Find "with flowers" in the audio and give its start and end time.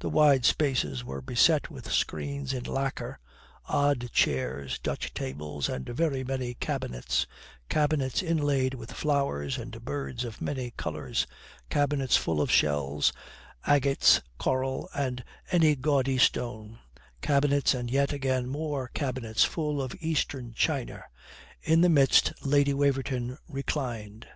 8.74-9.58